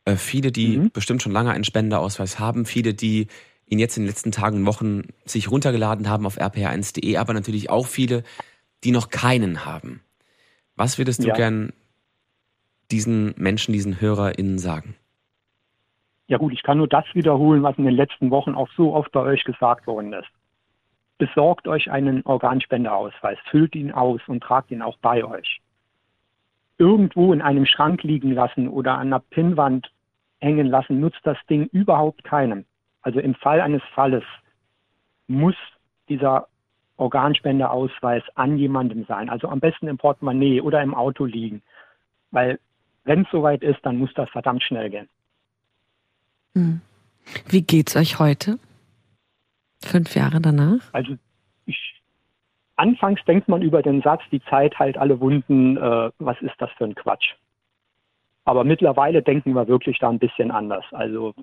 Äh, 0.06 0.16
viele, 0.16 0.52
die 0.52 0.78
mhm. 0.78 0.92
bestimmt 0.92 1.22
schon 1.22 1.32
lange 1.32 1.52
einen 1.52 1.64
Spendeausweis 1.64 2.40
haben, 2.40 2.66
viele, 2.66 2.94
die 2.94 3.28
ihn 3.68 3.80
jetzt 3.80 3.98
in 3.98 4.04
den 4.04 4.10
letzten 4.10 4.32
Tagen 4.32 4.58
und 4.58 4.66
Wochen 4.68 5.08
sich 5.26 5.50
runtergeladen 5.50 6.08
haben 6.08 6.26
auf 6.26 6.40
rpr1.de, 6.40 7.18
aber 7.18 7.34
natürlich 7.34 7.70
auch 7.70 7.88
viele, 7.88 8.24
die 8.84 8.92
noch 8.92 9.10
keinen 9.10 9.66
haben. 9.66 10.02
Was 10.76 10.98
würdest 11.00 11.24
du 11.24 11.30
ja. 11.30 11.36
gern 11.36 11.74
diesen 12.92 13.34
Menschen, 13.38 13.74
diesen 13.74 14.00
HörerInnen 14.00 14.60
sagen? 14.60 14.96
Ja 16.28 16.38
gut, 16.38 16.54
ich 16.54 16.64
kann 16.64 16.78
nur 16.78 16.88
das 16.88 17.06
wiederholen, 17.14 17.64
was 17.64 17.78
in 17.78 17.86
den 17.86 17.96
letzten 17.96 18.30
Wochen 18.30 18.56
auch 18.56 18.70
so 18.76 18.94
oft 18.94 19.12
bei 19.12 19.22
euch 19.22 19.44
gesagt 19.44 19.88
worden 19.88 20.14
ist. 20.14 20.30
Besorgt 21.18 21.68
euch 21.68 21.90
einen 21.90 22.24
Organspendeausweis, 22.26 23.38
füllt 23.50 23.74
ihn 23.76 23.92
aus 23.92 24.22
und 24.28 24.42
tragt 24.42 24.70
ihn 24.70 24.82
auch 24.82 24.98
bei 24.98 25.24
euch. 25.24 25.62
Irgendwo 26.78 27.32
in 27.32 27.42
einem 27.42 27.66
Schrank 27.66 28.04
liegen 28.04 28.32
lassen 28.32 28.68
oder 28.68 28.96
an 28.96 29.08
einer 29.08 29.20
Pinnwand 29.20 29.92
hängen 30.40 30.68
lassen, 30.68 31.00
nutzt 31.00 31.22
das 31.24 31.38
Ding 31.50 31.66
überhaupt 31.72 32.24
keinem. 32.24 32.66
Also 33.02 33.20
im 33.20 33.36
Fall 33.36 33.62
eines 33.62 33.82
Falles 33.94 34.24
muss 35.28 35.56
dieser 36.10 36.48
Organspendeausweis 36.98 38.24
an 38.36 38.58
jemandem 38.58 39.06
sein. 39.06 39.30
Also 39.30 39.50
am 39.50 39.60
besten 39.60 39.88
im 39.88 39.98
Portemonnaie 39.98 40.62
oder 40.62 40.82
im 40.82 40.94
Auto 40.94 41.26
liegen. 41.26 41.62
Weil 42.32 42.60
wenn 43.04 43.22
es 43.22 43.28
soweit 43.32 43.64
ist, 43.64 43.80
dann 43.84 43.98
muss 43.98 44.14
das 44.16 44.30
verdammt 44.30 44.64
schnell 44.64 44.90
gehen. 44.90 45.10
Hm. 46.54 46.82
Wie 47.48 47.62
geht's 47.62 47.96
euch 47.96 48.20
heute? 48.20 48.60
Fünf 49.84 50.16
Jahre 50.16 50.40
danach? 50.42 50.80
Also 50.94 51.16
ich, 51.66 52.02
anfangs 52.76 53.24
denkt 53.26 53.48
man 53.48 53.62
über 53.62 53.82
den 53.82 54.02
Satz, 54.02 54.22
die 54.32 54.42
Zeit 54.46 54.78
heilt 54.80 54.98
alle 54.98 55.20
Wunden, 55.20 55.78
äh, 55.78 56.12
was 56.18 56.42
ist 56.42 56.56
das 56.60 56.72
für 56.78 56.86
ein 56.86 56.96
Quatsch? 56.96 57.34
Aber 58.46 58.64
mittlerweile 58.64 59.22
denken 59.22 59.54
wir 59.54 59.68
wirklich 59.68 60.00
da 60.00 60.10
ein 60.10 60.20
bisschen 60.20 60.52
anders. 60.52 60.86
Also 60.92 61.34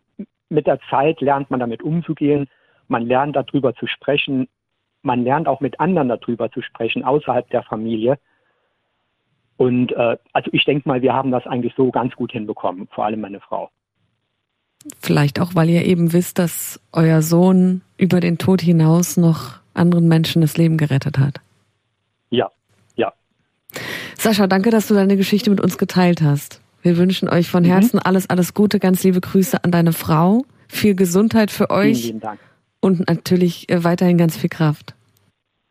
mit 0.49 0.67
der 0.67 0.79
Zeit 0.89 1.21
lernt 1.21 1.51
man 1.51 1.61
damit 1.61 1.83
umzugehen, 1.83 2.49
man 2.89 3.07
lernt 3.07 3.37
darüber 3.37 3.75
zu 3.75 3.87
sprechen, 3.87 4.49
man 5.03 5.25
lernt 5.25 5.49
auch 5.49 5.61
mit 5.61 5.81
anderen 5.81 6.09
darüber 6.09 6.51
zu 6.51 6.63
sprechen, 6.63 7.05
außerhalb 7.05 7.49
der 7.51 7.65
Familie. 7.65 8.19
Und 9.57 9.93
äh, 9.93 10.17
also 10.33 10.51
ich 10.53 10.65
denke 10.65 10.89
mal, 10.89 11.03
wir 11.03 11.13
haben 11.13 11.31
das 11.31 11.47
eigentlich 11.47 11.75
so 11.77 11.91
ganz 11.91 12.15
gut 12.15 12.33
hinbekommen, 12.33 12.89
vor 12.93 13.05
allem 13.05 13.21
meine 13.21 13.41
Frau. 13.41 13.71
Vielleicht 15.01 15.41
auch, 15.41 15.55
weil 15.55 15.71
ihr 15.71 15.85
eben 15.85 16.13
wisst, 16.13 16.39
dass 16.39 16.81
euer 16.93 17.23
Sohn 17.23 17.83
über 17.97 18.21
den 18.21 18.39
Tod 18.39 18.61
hinaus 18.61 19.17
noch 19.17 19.61
anderen 19.75 20.09
Menschen 20.09 20.43
das 20.43 20.57
Leben 20.57 20.77
gerettet 20.77 21.19
hat. 21.19 21.41
Ja, 22.31 22.51
ja. 22.97 23.13
Sascha, 24.17 24.47
danke, 24.47 24.71
dass 24.71 24.89
du 24.89 24.95
deine 24.95 25.17
Geschichte 25.17 25.51
mit 25.51 25.61
uns 25.61 25.79
geteilt 25.79 26.23
hast. 26.23 26.62
Wir 26.83 26.99
wünschen 26.99 27.29
euch 27.29 27.49
von 27.49 27.63
mhm. 27.63 27.69
Herzen 27.69 27.97
mhm. 27.97 28.03
alles, 28.05 28.29
alles 28.29 28.55
Gute, 28.55 28.79
ganz 28.79 29.03
liebe 29.05 29.21
Grüße 29.21 29.63
an 29.65 29.71
deine 29.71 29.93
Frau, 29.93 30.45
viel 30.69 30.95
Gesundheit 30.95 31.51
für 31.51 31.71
euch. 31.71 32.03
Vielen, 32.03 32.03
vielen 32.03 32.21
Dank. 32.21 32.41
Und 32.81 33.09
natürlich 33.09 33.71
äh, 33.71 33.85
weiterhin 33.85 34.19
ganz 34.19 34.37
viel 34.37 34.51
Kraft. 34.51 34.95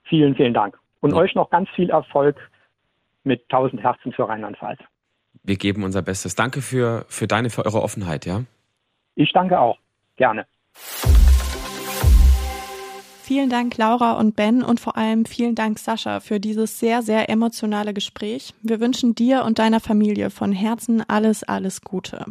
Vielen, 0.04 0.36
vielen 0.36 0.54
Dank. 0.54 0.78
Und 1.02 1.12
ja. 1.12 1.18
euch 1.18 1.36
noch 1.36 1.50
ganz 1.50 1.70
viel 1.76 1.90
Erfolg 1.90 2.38
mit 3.24 3.44
1000 3.50 3.84
Herzen 3.84 4.14
für 4.14 4.28
Rheinland-Pfalz. 4.28 4.80
Wir 5.44 5.58
geben 5.58 5.84
unser 5.84 6.02
Bestes. 6.02 6.36
Danke 6.36 6.62
für, 6.62 7.06
für 7.08 7.28
deine, 7.28 7.50
für 7.50 7.66
eure 7.66 7.82
Offenheit, 7.82 8.26
ja? 8.26 8.44
Ich 9.16 9.32
danke 9.34 9.60
auch. 9.60 9.78
Gerne. 10.16 10.46
Vielen 13.32 13.50
Dank, 13.50 13.78
Laura 13.78 14.20
und 14.20 14.36
Ben, 14.36 14.62
und 14.62 14.82
vor 14.82 14.98
allem 14.98 15.24
vielen 15.24 15.56
Dank, 15.56 15.80
Sascha, 15.80 16.20
für 16.20 16.42
dieses 16.42 16.80
sehr, 16.80 17.02
sehr 17.02 17.30
emotionale 17.30 17.94
Gespräch. 17.94 18.54
Wir 18.62 18.82
wünschen 18.82 19.16
dir 19.16 19.46
und 19.46 19.58
deiner 19.58 19.80
Familie 19.80 20.30
von 20.30 20.52
Herzen 20.52 21.02
alles, 21.08 21.46
alles 21.46 21.80
Gute. 21.80 22.26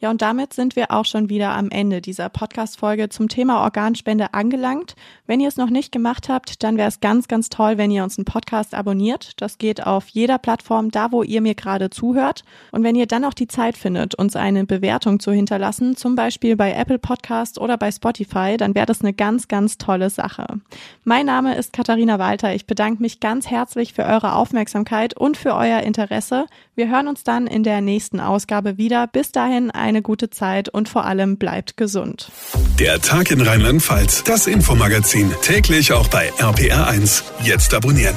Ja, 0.00 0.10
und 0.10 0.20
damit 0.20 0.52
sind 0.52 0.74
wir 0.74 0.90
auch 0.90 1.04
schon 1.04 1.28
wieder 1.28 1.54
am 1.54 1.70
Ende 1.70 2.00
dieser 2.00 2.28
Podcast-Folge 2.28 3.08
zum 3.08 3.28
Thema 3.28 3.62
Organspende 3.62 4.34
angelangt. 4.34 4.96
Wenn 5.28 5.38
ihr 5.38 5.46
es 5.46 5.56
noch 5.56 5.70
nicht 5.70 5.92
gemacht 5.92 6.28
habt, 6.28 6.64
dann 6.64 6.76
wäre 6.76 6.88
es 6.88 6.98
ganz, 6.98 7.28
ganz 7.28 7.48
toll, 7.48 7.78
wenn 7.78 7.92
ihr 7.92 8.02
uns 8.02 8.18
einen 8.18 8.24
Podcast 8.24 8.74
abonniert. 8.74 9.40
Das 9.40 9.58
geht 9.58 9.86
auf 9.86 10.08
jeder 10.08 10.38
Plattform, 10.38 10.90
da 10.90 11.12
wo 11.12 11.22
ihr 11.22 11.40
mir 11.40 11.54
gerade 11.54 11.88
zuhört. 11.88 12.42
Und 12.72 12.82
wenn 12.82 12.96
ihr 12.96 13.06
dann 13.06 13.24
auch 13.24 13.34
die 13.34 13.46
Zeit 13.46 13.76
findet, 13.76 14.16
uns 14.16 14.34
eine 14.34 14.66
Bewertung 14.66 15.20
zu 15.20 15.30
hinterlassen, 15.30 15.96
zum 15.96 16.16
Beispiel 16.16 16.56
bei 16.56 16.72
Apple 16.72 16.98
Podcast 16.98 17.60
oder 17.60 17.78
bei 17.78 17.92
Spotify, 17.92 18.56
dann 18.56 18.74
wäre 18.74 18.86
das 18.86 19.02
eine 19.02 19.12
ganz, 19.12 19.46
ganz 19.46 19.78
tolle 19.78 20.10
Sache. 20.10 20.31
Sache. 20.32 20.46
Mein 21.04 21.26
Name 21.26 21.56
ist 21.56 21.72
Katharina 21.72 22.18
Walter. 22.18 22.54
Ich 22.54 22.66
bedanke 22.66 23.02
mich 23.02 23.20
ganz 23.20 23.50
herzlich 23.50 23.92
für 23.92 24.04
eure 24.04 24.34
Aufmerksamkeit 24.34 25.14
und 25.14 25.36
für 25.36 25.54
euer 25.54 25.80
Interesse. 25.80 26.46
Wir 26.74 26.88
hören 26.88 27.08
uns 27.08 27.24
dann 27.24 27.46
in 27.46 27.62
der 27.62 27.80
nächsten 27.80 28.20
Ausgabe 28.20 28.78
wieder. 28.78 29.06
Bis 29.06 29.32
dahin 29.32 29.70
eine 29.70 30.02
gute 30.02 30.30
Zeit 30.30 30.68
und 30.68 30.88
vor 30.88 31.04
allem 31.04 31.36
bleibt 31.36 31.76
gesund. 31.76 32.30
Der 32.78 33.00
Tag 33.00 33.30
in 33.30 33.40
Rheinland-Pfalz, 33.40 34.24
das 34.24 34.46
Infomagazin, 34.46 35.30
täglich 35.42 35.92
auch 35.92 36.08
bei 36.08 36.30
RPR1. 36.32 37.24
Jetzt 37.42 37.74
abonnieren. 37.74 38.16